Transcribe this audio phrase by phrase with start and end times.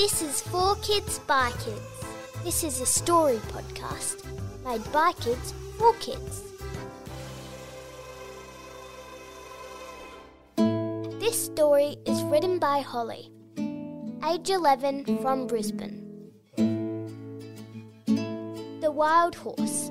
[0.00, 2.04] This is For Kids by Kids.
[2.42, 4.24] This is a story podcast
[4.64, 6.42] made by kids for kids.
[11.20, 13.30] This story is written by Holly,
[14.26, 16.00] age 11 from Brisbane.
[18.80, 19.90] The Wild Horse.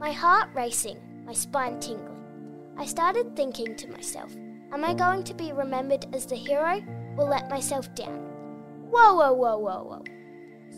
[0.00, 2.25] My heart racing, my spine tingling.
[2.78, 4.36] I started thinking to myself,
[4.70, 6.82] am I going to be remembered as the hero
[7.16, 8.18] or let myself down?
[8.90, 10.04] Whoa, whoa, whoa, whoa, whoa.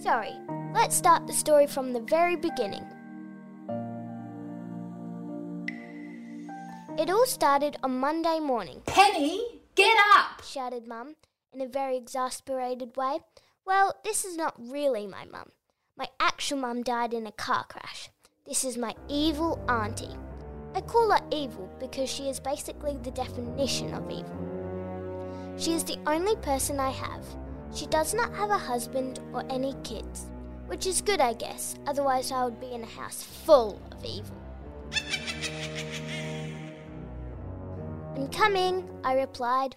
[0.01, 0.33] Sorry,
[0.73, 2.85] let's start the story from the very beginning.
[6.97, 10.45] It all started on Monday morning, Penny, get up!
[10.45, 11.17] shouted Mum
[11.53, 13.19] in a very exasperated way.
[13.67, 15.51] Well, this is not really my mum.
[15.97, 18.09] My actual mum died in a car crash.
[18.47, 20.17] This is my evil auntie.
[20.79, 25.57] I call her evil because she is basically the definition of evil.
[25.57, 27.25] She is the only person I have.
[27.75, 30.27] She does not have a husband or any kids,
[30.69, 34.37] which is good, I guess, otherwise, I would be in a house full of evil.
[38.15, 39.75] I'm coming, I replied.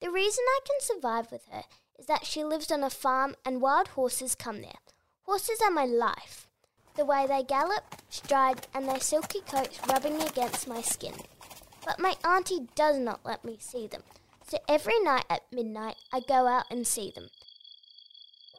[0.00, 1.62] The reason I can survive with her
[1.96, 4.82] is that she lives on a farm and wild horses come there.
[5.22, 6.48] Horses are my life.
[6.96, 11.14] The way they gallop, stride, and their silky coats rubbing against my skin.
[11.84, 14.04] But my auntie does not let me see them,
[14.46, 17.30] so every night at midnight I go out and see them.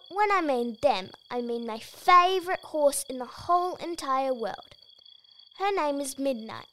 [0.09, 4.75] When I mean them, I mean my favourite horse in the whole entire world.
[5.57, 6.67] Her name is Midnight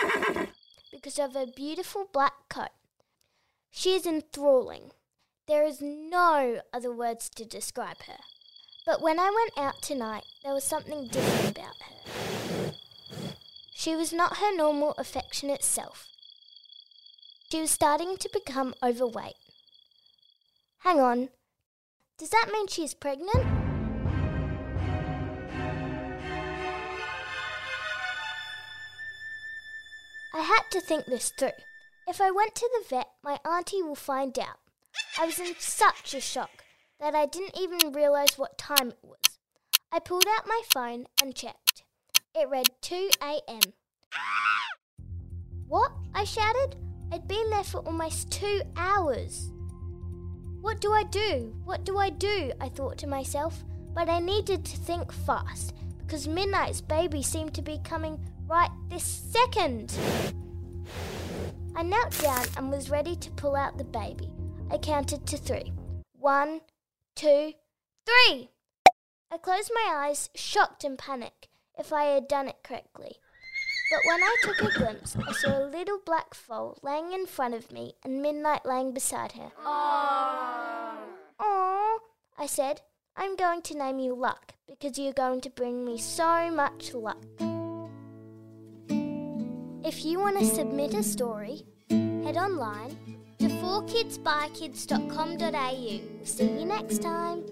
[0.92, 2.70] because of her beautiful black coat.
[3.70, 4.92] She is enthralling.
[5.46, 8.18] There is no other words to describe her.
[8.86, 12.72] But when I went out tonight, there was something different about her.
[13.74, 16.08] She was not her normal affectionate self.
[17.50, 19.36] She was starting to become overweight.
[20.80, 21.30] Hang on,
[22.18, 23.46] does that mean she's pregnant?
[30.34, 31.50] I had to think this through.
[32.06, 34.58] If I went to the vet, my auntie will find out.
[35.18, 36.63] I was in such a shock
[37.00, 39.38] that I didn't even realize what time it was.
[39.92, 41.84] I pulled out my phone and checked.
[42.34, 43.60] It read 2 a.m.
[45.68, 45.92] What?
[46.14, 46.76] I shouted.
[47.12, 49.50] I'd been there for almost two hours.
[50.60, 51.54] What do I do?
[51.64, 52.52] What do I do?
[52.60, 53.62] I thought to myself,
[53.94, 59.04] but I needed to think fast because Midnight's baby seemed to be coming right this
[59.04, 59.94] second.
[61.76, 64.30] I knelt down and was ready to pull out the baby.
[64.70, 65.72] I counted to three.
[66.18, 66.60] One,
[67.14, 67.52] two,
[68.04, 68.50] three!
[69.30, 71.48] I closed my eyes, shocked and panicked
[71.78, 73.16] if I had done it correctly.
[73.90, 77.54] But when I took a glimpse, I saw a little black foal laying in front
[77.54, 79.52] of me and Midnight laying beside her.
[81.40, 81.98] Aww,
[82.38, 82.80] I said,
[83.16, 87.22] I'm going to name you Luck because you're going to bring me so much luck.
[89.84, 93.13] If you want to submit a story, head online
[93.44, 96.24] to 4kidsbykids.com.au.
[96.24, 97.44] See you next time.